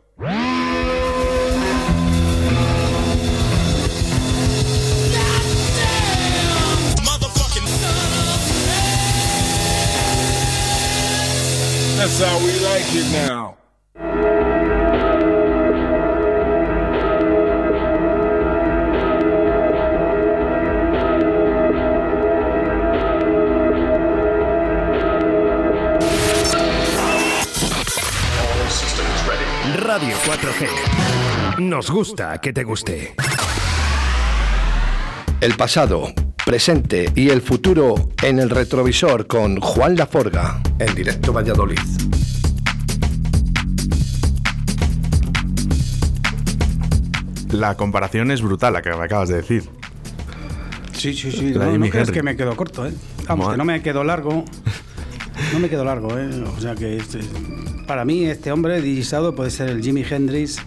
How 12.22 12.38
we 12.38 12.52
like 12.60 12.86
it 12.94 13.08
now. 13.12 13.56
Radio 29.84 30.16
4G. 30.24 31.58
Nos 31.58 31.90
gusta 31.90 32.40
que 32.40 32.52
te 32.52 32.62
guste. 32.64 33.14
El 35.40 35.54
pasado, 35.54 36.12
presente 36.46 37.10
y 37.14 37.30
el 37.30 37.42
futuro 37.42 37.94
en 38.22 38.38
el 38.38 38.48
retrovisor 38.48 39.26
con 39.26 39.60
Juan 39.60 39.96
Laforga 39.96 40.60
en 40.78 40.94
directo 40.94 41.32
Valladolid. 41.32 42.01
La 47.52 47.76
comparación 47.76 48.30
es 48.30 48.42
brutal, 48.42 48.72
la 48.72 48.82
que 48.82 48.90
me 48.90 49.04
acabas 49.04 49.28
de 49.28 49.36
decir. 49.36 49.68
Sí, 50.92 51.12
sí, 51.14 51.30
sí. 51.32 51.52
La 51.54 51.66
No, 51.66 51.78
no 51.78 52.12
que 52.12 52.22
me 52.22 52.36
quedo 52.36 52.56
corto, 52.56 52.86
¿eh? 52.86 52.92
Vamos, 53.28 53.46
Madre. 53.46 53.54
que 53.54 53.58
no 53.58 53.64
me 53.64 53.82
quedo 53.82 54.04
largo. 54.04 54.44
No 55.52 55.58
me 55.58 55.68
quedo 55.68 55.84
largo, 55.84 56.16
¿eh? 56.18 56.30
O 56.56 56.60
sea 56.60 56.74
que 56.74 56.96
este- 56.96 57.20
para 57.86 58.04
mí 58.04 58.24
este 58.24 58.52
hombre 58.52 58.80
digisado 58.80 59.34
puede 59.34 59.50
ser 59.50 59.68
el 59.68 59.82
Jimi 59.82 60.04
Hendrix, 60.08 60.58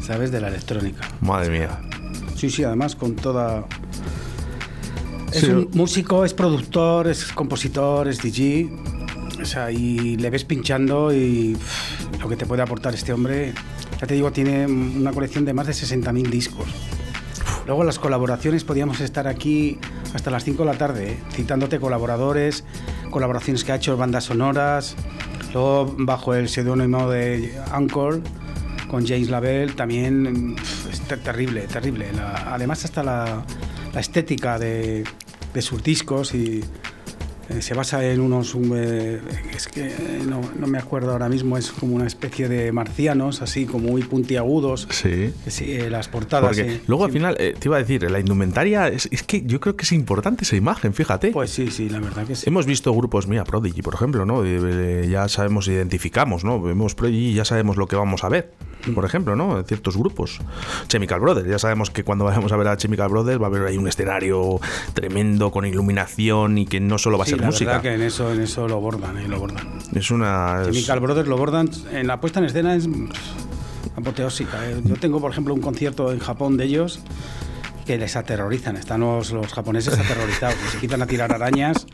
¿sabes? 0.00 0.30
De 0.32 0.40
la 0.40 0.48
electrónica. 0.48 1.06
Madre 1.20 1.50
mía. 1.50 1.78
Sí, 2.36 2.50
sí, 2.50 2.64
además 2.64 2.96
con 2.96 3.14
toda... 3.16 3.64
Es 5.32 5.40
Sí. 5.40 5.46
un 5.50 5.68
músico, 5.74 6.24
es 6.24 6.32
productor, 6.34 7.06
es 7.08 7.24
compositor, 7.32 8.08
es 8.08 8.18
DJ. 8.22 8.70
O 9.42 9.44
sea, 9.44 9.70
y 9.70 10.16
le 10.16 10.30
ves 10.30 10.44
pinchando 10.44 11.12
y 11.12 11.54
pff, 11.54 12.20
lo 12.20 12.28
que 12.28 12.36
te 12.36 12.46
puede 12.46 12.62
aportar 12.62 12.94
este 12.94 13.12
hombre, 13.12 13.52
ya 14.00 14.06
te 14.06 14.14
digo, 14.14 14.30
tiene 14.32 14.66
una 14.66 15.12
colección 15.12 15.44
de 15.44 15.52
más 15.54 15.66
de 15.66 15.72
60.000 15.72 16.28
discos. 16.30 16.66
Luego 17.66 17.84
las 17.84 17.98
colaboraciones, 17.98 18.64
podíamos 18.64 19.00
estar 19.00 19.26
aquí 19.28 19.78
hasta 20.14 20.30
las 20.30 20.44
5 20.44 20.64
de 20.64 20.72
la 20.72 20.78
tarde, 20.78 21.12
¿eh? 21.12 21.18
citándote 21.32 21.78
colaboradores, 21.78 22.64
colaboraciones 23.10 23.62
que 23.64 23.72
ha 23.72 23.76
hecho, 23.76 23.96
bandas 23.96 24.24
sonoras. 24.24 24.96
Luego, 25.52 25.94
bajo 25.98 26.34
el 26.34 26.48
seudónimo 26.48 27.10
de 27.10 27.54
Anchor, 27.72 28.22
con 28.88 29.06
James 29.06 29.28
Lavelle, 29.28 29.72
también 29.74 30.56
es 30.90 31.00
ter- 31.02 31.22
terrible, 31.22 31.62
terrible. 31.66 32.06
Además, 32.46 32.84
hasta 32.86 33.02
la, 33.02 33.44
estética 33.98 34.58
de, 34.58 35.04
de 35.52 35.62
sus 35.62 35.82
discos 35.82 36.34
y 36.34 36.62
se 37.60 37.74
basa 37.74 38.04
en 38.04 38.20
unos. 38.20 38.56
eh, 38.74 39.20
es 39.54 39.68
que 39.68 39.86
eh, 39.86 40.20
no, 40.26 40.40
no 40.58 40.66
me 40.66 40.78
acuerdo 40.78 41.12
ahora 41.12 41.28
mismo, 41.28 41.56
es 41.56 41.70
como 41.70 41.96
una 41.96 42.06
especie 42.06 42.48
de 42.48 42.72
marcianos, 42.72 43.42
así 43.42 43.66
como 43.66 43.88
muy 43.88 44.02
puntiagudos. 44.02 44.86
Sí. 44.90 45.32
Sí, 45.46 45.72
eh, 45.72 45.90
las 45.90 46.08
portadas. 46.08 46.56
Porque 46.56 46.80
luego 46.86 47.04
al 47.04 47.12
final, 47.12 47.36
eh, 47.38 47.54
te 47.58 47.68
iba 47.68 47.76
a 47.76 47.80
decir, 47.80 48.08
la 48.10 48.20
indumentaria, 48.20 48.88
es, 48.88 49.08
es 49.10 49.22
que 49.22 49.42
yo 49.42 49.60
creo 49.60 49.76
que 49.76 49.84
es 49.84 49.92
importante 49.92 50.44
esa 50.44 50.56
imagen, 50.56 50.94
fíjate. 50.94 51.30
Pues 51.30 51.50
sí, 51.50 51.70
sí, 51.70 51.88
la 51.88 52.00
verdad 52.00 52.26
que 52.26 52.36
sí. 52.36 52.44
Hemos 52.46 52.66
visto 52.66 52.92
grupos, 52.94 53.26
mira, 53.26 53.44
Prodigy, 53.44 53.82
por 53.82 53.94
ejemplo, 53.94 54.24
¿no? 54.26 54.44
Eh, 54.44 54.58
eh, 54.62 55.08
ya 55.10 55.28
sabemos, 55.28 55.68
identificamos, 55.68 56.44
¿no? 56.44 56.60
Vemos 56.60 56.94
Prodigy 56.94 57.30
y 57.30 57.34
ya 57.34 57.44
sabemos 57.44 57.76
lo 57.76 57.86
que 57.86 57.96
vamos 57.96 58.24
a 58.24 58.28
ver, 58.28 58.52
por 58.94 59.04
ejemplo, 59.04 59.36
¿no? 59.36 59.58
En 59.58 59.64
ciertos 59.64 59.96
grupos. 59.96 60.40
Chemical 60.88 61.20
Brothers, 61.20 61.48
ya 61.48 61.58
sabemos 61.58 61.90
que 61.90 62.04
cuando 62.04 62.24
vayamos 62.24 62.50
a 62.52 62.56
ver 62.56 62.68
a 62.68 62.76
Chemical 62.76 63.08
Brothers 63.08 63.40
va 63.40 63.44
a 63.44 63.48
haber 63.48 63.64
ahí 63.66 63.78
un 63.78 63.88
escenario 63.88 64.60
tremendo 64.94 65.50
con 65.50 65.64
iluminación 65.66 66.58
y 66.58 66.66
que 66.66 66.80
no 66.80 66.98
solo 66.98 67.18
va 67.18 67.24
a 67.24 67.26
Sí, 67.26 67.30
ser 67.32 67.40
la 67.40 67.46
música. 67.46 67.70
verdad 67.72 67.82
que 67.82 67.94
en 67.94 68.02
eso, 68.02 68.32
en 68.32 68.40
eso 68.42 68.66
lo 68.68 68.80
bordan, 68.80 69.18
eh, 69.18 69.28
lo 69.28 69.38
bordan. 69.40 69.78
Es 69.94 70.10
una. 70.10 70.62
es- 70.62 70.68
Chemical 70.68 71.00
Brothers 71.00 71.28
lo 71.28 71.36
bordan 71.36 71.70
en 71.92 72.06
la 72.06 72.20
puesta 72.20 72.38
en 72.40 72.46
escena 72.46 72.74
es 72.74 72.88
apoteósica. 73.96 74.68
eh. 74.70 74.80
Yo 74.84 74.96
tengo, 74.96 75.20
por 75.20 75.30
ejemplo, 75.30 75.54
un 75.54 75.60
concierto 75.60 76.12
en 76.12 76.18
Japón 76.20 76.56
de 76.56 76.64
ellos 76.64 77.00
que 77.86 77.98
les 77.98 78.16
aterrorizan. 78.16 78.76
Están 78.76 79.00
los, 79.00 79.30
los 79.32 79.52
japoneses 79.52 79.98
aterrorizados. 79.98 80.56
se 80.70 80.78
quitan 80.78 81.02
a 81.02 81.06
tirar 81.06 81.32
arañas 81.32 81.86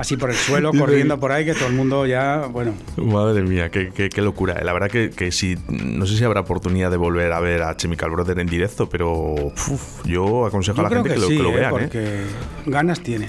así 0.00 0.16
por 0.16 0.30
el 0.30 0.36
suelo, 0.36 0.72
corriendo 0.78 1.20
por 1.20 1.30
ahí, 1.32 1.44
que 1.44 1.54
todo 1.54 1.68
el 1.68 1.74
mundo 1.74 2.06
ya, 2.06 2.46
bueno, 2.50 2.72
Madre 2.96 3.42
mía, 3.42 3.70
qué, 3.70 3.90
qué- 3.94 4.08
qué 4.08 4.22
locura. 4.22 4.62
La 4.64 4.72
verdad 4.72 4.90
que, 4.90 5.10
que 5.10 5.30
si. 5.30 5.56
No 5.68 6.06
sé 6.06 6.16
si 6.16 6.24
habrá 6.24 6.40
oportunidad 6.40 6.90
de 6.90 6.96
volver 6.96 7.32
a 7.32 7.40
ver 7.40 7.62
a 7.62 7.76
Chemical 7.76 8.10
Brothers 8.10 8.40
en 8.40 8.46
directo, 8.46 8.88
pero. 8.88 9.34
uf, 9.34 10.04
yo 10.06 10.46
aconsejo 10.46 10.78
Yo 10.78 10.86
a 10.86 10.90
la 10.90 10.96
gente 10.96 11.08
que, 11.10 11.14
que, 11.14 11.20
lo, 11.20 11.26
sí, 11.28 11.36
que 11.36 11.42
lo 11.42 11.50
¿eh? 11.50 11.56
vean, 11.56 11.74
¿eh? 11.74 11.78
porque 11.78 12.20
ganas 12.66 13.00
tiene. 13.00 13.28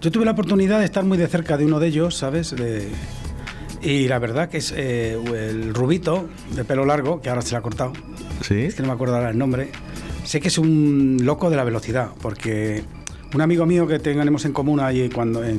Yo 0.00 0.10
tuve 0.10 0.24
la 0.26 0.32
oportunidad 0.32 0.78
de 0.80 0.84
estar 0.84 1.02
muy 1.04 1.16
de 1.16 1.26
cerca 1.28 1.56
de 1.56 1.64
uno 1.64 1.80
de 1.80 1.86
ellos, 1.88 2.14
¿sabes? 2.16 2.50
De- 2.54 2.88
y 3.82 4.08
la 4.08 4.18
verdad 4.18 4.48
que 4.48 4.58
es 4.58 4.72
eh, 4.76 5.12
el 5.34 5.74
rubito 5.74 6.28
de 6.54 6.64
pelo 6.64 6.84
largo, 6.86 7.20
que 7.20 7.28
ahora 7.28 7.42
se 7.42 7.50
le 7.52 7.56
ha 7.58 7.60
cortado, 7.62 7.92
Sí. 8.40 8.60
es 8.62 8.74
que 8.74 8.82
no 8.82 8.88
me 8.88 8.94
acuerdo 8.94 9.16
ahora 9.16 9.30
el 9.30 9.38
nombre. 9.38 9.70
Sé 10.24 10.40
que 10.40 10.48
es 10.48 10.56
un 10.56 11.18
loco 11.22 11.50
de 11.50 11.56
la 11.56 11.64
velocidad, 11.64 12.08
porque 12.22 12.82
un 13.34 13.40
amigo 13.40 13.66
mío 13.66 13.86
que 13.86 13.98
tenemos 13.98 14.44
en 14.44 14.52
común 14.52 14.80
allí 14.80 15.08
cuando 15.10 15.44
en, 15.44 15.58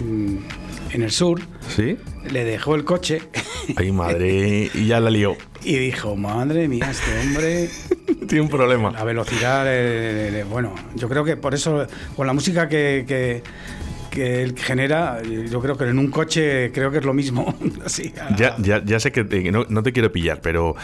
en- 0.00 0.44
en 0.92 1.02
el 1.02 1.10
sur 1.10 1.40
¿Sí? 1.74 1.96
le 2.30 2.44
dejó 2.44 2.76
el 2.76 2.84
coche 2.84 3.20
Ay, 3.76 3.90
madre, 3.90 4.70
y 4.72 4.86
ya 4.86 5.00
la 5.00 5.10
lió. 5.10 5.36
y 5.64 5.76
dijo, 5.76 6.14
madre 6.16 6.68
mía, 6.68 6.88
este 6.90 7.20
hombre 7.20 7.68
Tiene 8.28 8.42
un 8.42 8.48
problema. 8.48 8.90
La 8.92 9.04
velocidad, 9.04 9.66
bueno, 10.48 10.74
yo 10.94 11.08
creo 11.08 11.24
que 11.24 11.36
por 11.36 11.52
eso, 11.54 11.86
con 12.16 12.26
la 12.26 12.32
música 12.32 12.68
que, 12.68 13.04
que, 13.06 13.42
que 14.10 14.42
él 14.42 14.54
genera, 14.58 15.20
yo 15.22 15.60
creo 15.60 15.76
que 15.76 15.84
en 15.84 15.98
un 15.98 16.08
coche 16.10 16.70
creo 16.72 16.90
que 16.90 16.98
es 16.98 17.04
lo 17.04 17.12
mismo. 17.12 17.54
Así, 17.84 18.12
a- 18.20 18.34
Ya, 18.36 18.56
ya, 18.58 18.82
ya 18.84 18.98
sé 19.00 19.12
que 19.12 19.24
te- 19.24 19.50
no, 19.52 19.66
no 19.68 19.82
te 19.82 19.92
quiero 19.92 20.10
pillar, 20.10 20.40
pero 20.42 20.74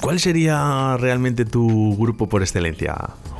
¿cuál 0.00 0.20
sería 0.20 0.96
realmente 1.00 1.44
tu 1.44 1.96
grupo 1.96 2.28
por 2.28 2.42
excelencia, 2.42 2.94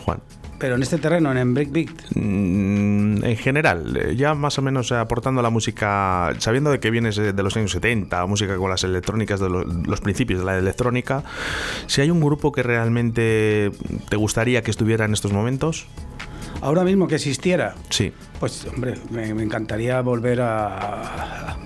Juan? 0.04 0.18
Pero 0.58 0.76
en 0.76 0.82
este 0.82 0.98
terreno, 0.98 1.32
en 1.36 1.54
Breakbeat, 1.54 1.90
Mm, 2.14 3.24
En 3.24 3.36
general, 3.36 3.96
eh, 3.96 4.16
ya 4.16 4.34
más 4.34 4.58
o 4.58 4.62
menos 4.62 4.90
eh, 4.90 4.96
aportando 4.96 5.40
la 5.42 5.50
música, 5.50 6.32
sabiendo 6.38 6.70
de 6.70 6.78
que 6.80 6.90
vienes 6.90 7.16
de 7.16 7.32
los 7.42 7.56
años 7.56 7.70
70, 7.72 8.26
música 8.26 8.56
con 8.56 8.68
las 8.70 8.84
electrónicas, 8.84 9.40
de 9.40 9.48
lo- 9.48 9.64
los 9.64 10.00
principios 10.00 10.40
de 10.40 10.46
la 10.46 10.58
electrónica, 10.58 11.22
si 11.86 12.00
hay 12.02 12.10
un 12.10 12.20
grupo 12.20 12.52
que 12.52 12.62
realmente 12.62 13.70
te 14.08 14.16
gustaría 14.16 14.62
que 14.62 14.70
estuviera 14.70 15.04
en 15.06 15.12
estos 15.14 15.32
momentos, 15.32 15.86
ahora 16.60 16.84
mismo 16.84 17.08
que 17.08 17.14
existiera, 17.16 17.74
sí. 17.90 18.12
pues 18.40 18.66
hombre, 18.66 18.94
me, 19.10 19.32
me 19.34 19.42
encantaría 19.42 20.00
volver 20.02 20.40
a... 20.42 21.56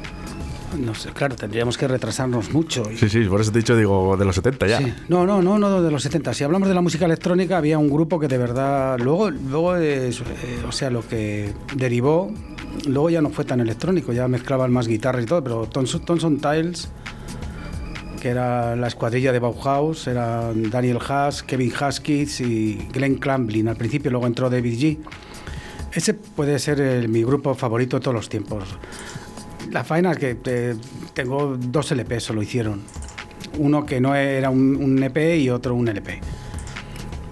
No 0.76 0.94
sé, 0.94 1.10
claro, 1.10 1.34
tendríamos 1.36 1.78
que 1.78 1.88
retrasarnos 1.88 2.50
mucho. 2.52 2.82
y- 2.92 2.96
Sí, 2.96 3.08
sí, 3.08 3.24
por 3.24 3.40
eso 3.40 3.50
te 3.52 3.58
he 3.58 3.62
dicho, 3.62 3.76
digo, 3.76 4.16
de 4.16 4.24
los 4.24 4.34
70 4.34 4.66
ya. 4.66 4.78
Sí. 4.78 4.92
No, 5.08 5.24
no, 5.26 5.40
no, 5.42 5.58
no 5.58 5.80
de 5.82 5.90
los 5.90 6.02
70. 6.02 6.34
Si 6.34 6.44
hablamos 6.44 6.68
de 6.68 6.74
la 6.74 6.80
música 6.82 7.06
electrónica, 7.06 7.56
había 7.56 7.78
un 7.78 7.88
grupo 7.88 8.18
que 8.20 8.28
de 8.28 8.36
verdad. 8.38 8.98
Luego, 8.98 9.30
luego 9.30 9.76
es, 9.76 10.20
eh, 10.20 10.24
o 10.68 10.72
sea, 10.72 10.90
lo 10.90 11.06
que 11.06 11.52
derivó, 11.74 12.30
luego 12.86 13.08
ya 13.10 13.22
no 13.22 13.30
fue 13.30 13.44
tan 13.44 13.60
electrónico, 13.60 14.12
ya 14.12 14.28
mezclaban 14.28 14.70
más 14.72 14.86
guitarra 14.88 15.22
y 15.22 15.26
todo, 15.26 15.42
pero 15.42 15.66
Thomson, 15.66 16.04
Thomson 16.04 16.38
Tiles, 16.38 16.90
que 18.20 18.28
era 18.28 18.76
la 18.76 18.88
escuadrilla 18.88 19.32
de 19.32 19.38
Bauhaus, 19.38 20.06
eran 20.06 20.70
Daniel 20.70 20.98
Haas, 21.08 21.42
Kevin 21.44 21.72
Haskins 21.78 22.40
y 22.40 22.74
Glenn 22.92 23.14
Clamblin. 23.16 23.68
Al 23.68 23.76
principio, 23.76 24.10
luego 24.10 24.26
entró 24.26 24.50
David 24.50 24.74
G. 24.78 24.98
Ese 25.92 26.14
puede 26.14 26.58
ser 26.58 26.80
el- 26.80 27.08
mi 27.08 27.22
grupo 27.22 27.54
favorito 27.54 27.96
de 27.96 28.02
todos 28.02 28.14
los 28.14 28.28
tiempos. 28.28 28.64
La 29.70 29.84
faena 29.84 30.12
es 30.12 30.18
que 30.18 30.36
eh, 30.46 30.74
tengo 31.14 31.56
dos 31.58 31.90
LP, 31.92 32.20
solo 32.20 32.42
hicieron. 32.42 32.80
Uno 33.58 33.84
que 33.86 34.00
no 34.00 34.14
era 34.14 34.50
un, 34.50 34.76
un 34.76 35.02
EP 35.02 35.38
y 35.40 35.50
otro 35.50 35.74
un 35.74 35.88
LP. 35.88 36.20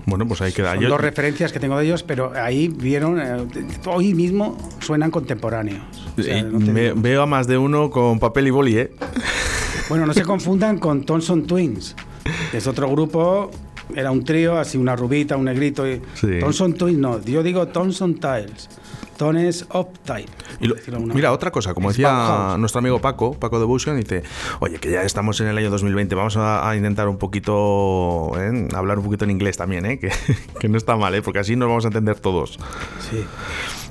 Bueno, 0.06 0.26
pues 0.28 0.40
ahí 0.40 0.52
queda. 0.52 0.74
Son 0.74 0.82
Yo- 0.82 0.88
dos 0.88 1.00
referencias 1.00 1.52
que 1.52 1.58
tengo 1.60 1.76
de 1.78 1.84
ellos, 1.86 2.02
pero 2.02 2.32
ahí 2.36 2.68
vieron, 2.68 3.20
eh, 3.20 3.46
hoy 3.86 4.14
mismo 4.14 4.56
suenan 4.80 5.10
contemporáneos. 5.10 5.82
O 6.16 6.22
sea, 6.22 6.38
eh, 6.38 6.42
no 6.42 6.58
te 6.58 6.72
me- 6.72 6.80
digo. 6.82 6.94
veo 6.98 7.22
a 7.22 7.26
más 7.26 7.46
de 7.46 7.58
uno 7.58 7.90
con 7.90 8.18
papel 8.20 8.46
y 8.46 8.50
boli, 8.50 8.78
¿eh? 8.78 8.92
Bueno, 9.88 10.06
no 10.06 10.14
se 10.14 10.22
confundan 10.22 10.78
con 10.78 11.04
Thompson 11.04 11.46
Twins, 11.46 11.94
que 12.50 12.58
es 12.58 12.66
otro 12.66 12.88
grupo, 12.90 13.50
era 13.94 14.10
un 14.10 14.24
trío, 14.24 14.58
así 14.58 14.78
una 14.78 14.94
rubita, 14.96 15.36
un 15.36 15.44
negrito. 15.46 15.88
Y... 15.90 16.00
Sí. 16.14 16.38
Thompson 16.40 16.74
Twins 16.74 16.98
no, 16.98 17.20
yo 17.24 17.42
digo 17.42 17.66
Thompson 17.68 18.14
Tiles, 18.14 18.68
Tones 19.16 19.66
Tile. 20.04 20.26
Y 20.60 20.66
lo- 20.66 20.76
mira, 21.14 21.32
otra 21.32 21.50
cosa, 21.50 21.74
como 21.74 21.90
Es 21.90 21.96
decía 21.96 22.56
nuestro 22.58 22.78
amigo 22.80 23.00
Paco, 23.00 23.34
Paco 23.34 23.58
de 23.58 23.64
Bution, 23.64 23.96
dice, 23.96 24.22
oye, 24.60 24.78
que 24.78 24.90
ya 24.90 25.02
estamos 25.02 25.40
en 25.40 25.48
el 25.48 25.58
año 25.58 25.70
2020, 25.70 26.14
vamos 26.14 26.36
a, 26.36 26.68
a 26.68 26.76
intentar 26.76 27.08
un 27.08 27.18
poquito, 27.18 28.32
¿eh? 28.38 28.68
hablar 28.74 28.98
un 28.98 29.04
poquito 29.04 29.24
en 29.24 29.30
inglés 29.30 29.56
también, 29.56 29.86
¿eh? 29.86 29.98
que, 30.00 30.10
que 30.60 30.68
no 30.68 30.76
está 30.76 30.96
mal, 30.96 31.14
¿eh? 31.14 31.22
porque 31.22 31.38
así 31.40 31.56
nos 31.56 31.68
vamos 31.68 31.84
a 31.84 31.88
entender 31.88 32.20
todos. 32.20 32.58
Sí. 33.10 33.24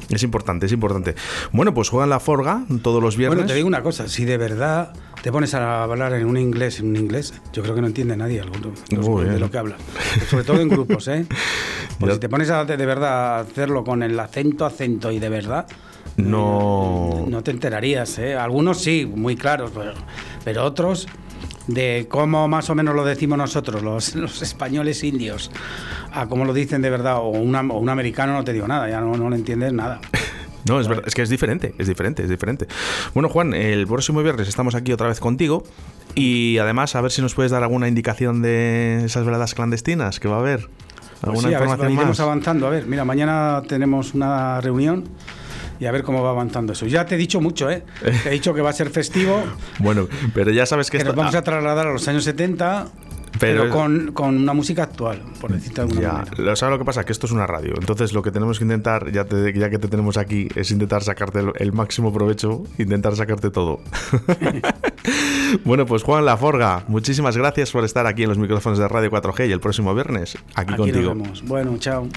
Es 0.09 0.23
importante, 0.23 0.65
es 0.67 0.71
importante. 0.71 1.15
Bueno, 1.51 1.73
pues 1.73 1.89
juegan 1.89 2.09
la 2.09 2.19
Forga 2.19 2.63
todos 2.83 3.01
los 3.01 3.17
viernes. 3.17 3.37
Bueno, 3.37 3.47
te 3.47 3.55
digo 3.55 3.67
una 3.67 3.81
cosa, 3.81 4.07
si 4.07 4.25
de 4.25 4.37
verdad 4.37 4.93
te 5.23 5.31
pones 5.31 5.53
a 5.55 5.83
hablar 5.83 6.13
en 6.13 6.25
un 6.27 6.37
inglés, 6.37 6.79
en 6.79 6.87
un 6.89 6.95
inglés, 6.97 7.33
yo 7.53 7.63
creo 7.63 7.73
que 7.73 7.81
no 7.81 7.87
entiende 7.87 8.15
nadie 8.15 8.41
alguno 8.41 8.71
de 9.21 9.39
lo 9.39 9.49
que 9.49 9.57
hablas. 9.57 9.79
Sobre 10.29 10.43
todo 10.43 10.59
en 10.61 10.69
grupos, 10.69 11.07
¿eh? 11.07 11.25
Porque 11.99 12.15
si 12.15 12.19
te 12.19 12.29
pones 12.29 12.49
a 12.49 12.65
de, 12.65 12.77
de 12.77 12.85
verdad 12.85 13.37
a 13.37 13.39
hacerlo 13.39 13.83
con 13.83 14.03
el 14.03 14.19
acento, 14.19 14.65
acento 14.65 15.11
y 15.11 15.19
de 15.19 15.29
verdad, 15.29 15.65
No. 16.17 17.25
no 17.27 17.41
te 17.43 17.51
enterarías, 17.51 18.19
¿eh? 18.19 18.35
Algunos 18.35 18.79
sí, 18.81 19.05
muy 19.11 19.35
claros, 19.35 19.71
pero, 19.73 19.93
pero 20.43 20.63
otros 20.63 21.07
de 21.67 22.07
cómo 22.09 22.47
más 22.47 22.69
o 22.69 22.75
menos 22.75 22.95
lo 22.95 23.03
decimos 23.05 23.37
nosotros, 23.37 23.81
los, 23.81 24.15
los 24.15 24.41
españoles 24.41 25.03
indios, 25.03 25.51
a 26.11 26.27
cómo 26.27 26.45
lo 26.45 26.53
dicen 26.53 26.81
de 26.81 26.89
verdad, 26.89 27.17
o, 27.17 27.29
una- 27.29 27.61
o 27.61 27.77
un 27.79 27.89
americano 27.89 28.33
no 28.33 28.43
te 28.43 28.53
digo 28.53 28.67
nada, 28.67 28.89
ya 28.89 29.01
no, 29.01 29.15
no 29.17 29.29
le 29.29 29.35
entiendes 29.37 29.73
nada. 29.73 29.99
No, 30.67 30.79
es 30.79 30.87
verdad, 30.87 31.03
es 31.07 31.13
que 31.13 31.21
es 31.21 31.29
diferente, 31.29 31.75
es 31.77 31.87
diferente, 31.87 32.23
es 32.23 32.29
diferente. 32.29 32.65
Bueno, 33.13 33.29
Juan, 33.29 33.53
el 33.53 33.85
próximo 33.85 34.23
viernes 34.23 34.47
estamos 34.47 34.73
aquí 34.73 34.91
otra 34.93 35.07
vez 35.07 35.19
contigo 35.19 35.63
y 36.15 36.57
además 36.57 36.95
a 36.95 37.01
ver 37.01 37.11
si 37.11 37.21
nos 37.21 37.35
puedes 37.35 37.51
dar 37.51 37.61
alguna 37.61 37.87
indicación 37.87 38.41
de 38.41 39.03
esas 39.05 39.25
veladas 39.25 39.53
clandestinas 39.53 40.19
que 40.19 40.27
va 40.27 40.37
a 40.37 40.39
haber. 40.39 40.61
Pues 41.21 41.23
¿Alguna 41.23 41.49
sí, 41.49 41.53
a 41.53 41.59
ver 41.59 41.67
información 41.67 41.91
iremos 41.91 42.07
más? 42.09 42.19
avanzando. 42.19 42.65
A 42.67 42.69
ver, 42.71 42.87
mira, 42.87 43.05
mañana 43.05 43.61
tenemos 43.67 44.13
una 44.15 44.59
reunión 44.59 45.03
y 45.79 45.85
a 45.85 45.91
ver 45.91 46.03
cómo 46.03 46.21
va 46.23 46.29
avanzando 46.31 46.73
eso. 46.73 46.85
Ya 46.87 47.05
te 47.05 47.15
he 47.15 47.17
dicho 47.17 47.41
mucho, 47.41 47.69
¿eh? 47.69 47.83
Te 48.23 48.29
he 48.29 48.31
dicho 48.31 48.53
que 48.53 48.61
va 48.61 48.69
a 48.69 48.73
ser 48.73 48.89
festivo, 48.89 49.43
Bueno, 49.79 50.07
pero 50.33 50.51
ya 50.51 50.65
sabes 50.65 50.89
que 50.89 50.97
que 50.97 51.03
esto... 51.03 51.09
nos 51.09 51.15
vamos 51.17 51.35
a 51.35 51.41
trasladar 51.43 51.87
a 51.87 51.91
los 51.93 52.07
años 52.07 52.23
70, 52.23 52.87
Pero- 53.39 53.63
pero, 53.63 53.69
con, 53.69 54.11
con 54.13 54.37
una 54.37 54.53
música 54.53 54.83
actual, 54.83 55.21
por 55.41 55.51
decirte 55.51 55.81
de 55.81 55.87
alguna 55.87 56.01
Ya, 56.01 56.13
manera. 56.13 56.55
¿sabes 56.55 56.71
lo 56.73 56.79
que 56.79 56.85
pasa? 56.85 57.03
Que 57.03 57.11
esto 57.11 57.25
es 57.25 57.33
una 57.33 57.45
radio. 57.45 57.73
Entonces 57.77 58.13
lo 58.13 58.21
que 58.23 58.31
tenemos 58.31 58.57
que 58.59 58.63
intentar, 58.63 59.11
ya, 59.11 59.25
te- 59.25 59.51
ya 59.53 59.69
que 59.69 59.77
te 59.77 59.87
tenemos 59.89 60.15
aquí, 60.17 60.47
es 60.55 60.71
intentar 60.71 61.03
sacarte 61.03 61.39
el, 61.39 61.51
el 61.57 61.73
máximo 61.73 62.13
provecho, 62.13 62.63
intentar 62.77 63.13
sacarte 63.17 63.49
todo. 63.51 63.81
bueno, 65.65 65.85
pues 65.85 66.03
Juan 66.03 66.23
Laforga, 66.25 66.85
muchísimas 66.87 67.35
gracias 67.35 67.71
por 67.71 67.83
estar 67.83 68.07
aquí 68.07 68.23
en 68.23 68.29
los 68.29 68.37
micrófonos 68.37 68.79
de 68.79 68.87
Radio 68.87 69.11
4G 69.11 69.49
y 69.49 69.51
el 69.51 69.59
próximo 69.59 69.93
viernes, 69.93 70.37
aquí, 70.55 70.73
Aquí 70.73 70.77
contigo. 70.77 71.13
nos 71.13 71.23
vemos. 71.23 71.43
Bueno, 71.43 71.77
chao. 71.77 72.07